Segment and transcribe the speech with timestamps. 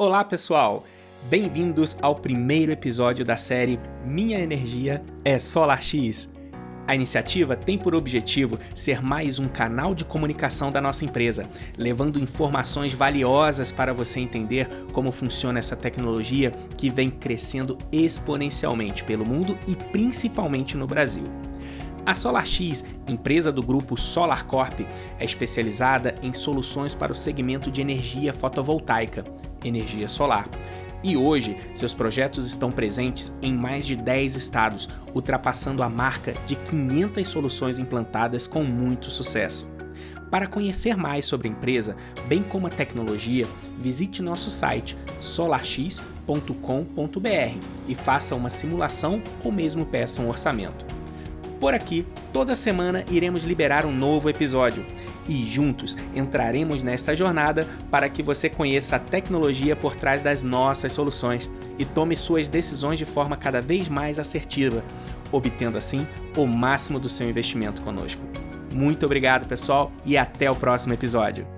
[0.00, 0.84] Olá, pessoal!
[1.24, 6.28] Bem-vindos ao primeiro episódio da série Minha Energia é SolarX.
[6.86, 12.20] A iniciativa tem por objetivo ser mais um canal de comunicação da nossa empresa, levando
[12.20, 19.58] informações valiosas para você entender como funciona essa tecnologia que vem crescendo exponencialmente pelo mundo
[19.66, 21.24] e principalmente no Brasil.
[22.08, 24.80] A SolarX, empresa do grupo SolarCorp,
[25.18, 29.26] é especializada em soluções para o segmento de energia fotovoltaica,
[29.62, 30.48] energia solar.
[31.04, 36.56] E hoje, seus projetos estão presentes em mais de 10 estados, ultrapassando a marca de
[36.56, 39.68] 500 soluções implantadas com muito sucesso.
[40.30, 41.94] Para conhecer mais sobre a empresa,
[42.26, 43.46] bem como a tecnologia,
[43.76, 45.98] visite nosso site solarx.com.br
[47.86, 50.97] e faça uma simulação ou mesmo peça um orçamento.
[51.60, 54.84] Por aqui, toda semana iremos liberar um novo episódio
[55.28, 60.92] e juntos entraremos nesta jornada para que você conheça a tecnologia por trás das nossas
[60.92, 64.82] soluções e tome suas decisões de forma cada vez mais assertiva,
[65.30, 68.22] obtendo assim o máximo do seu investimento conosco.
[68.72, 71.57] Muito obrigado, pessoal, e até o próximo episódio.